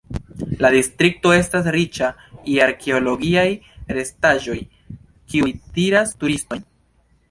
[0.65, 2.09] La distrikto estas riĉa
[2.55, 3.47] je arkeologiaj
[4.01, 4.61] restaĵoj,
[4.99, 6.71] kiuj tiras turistojn.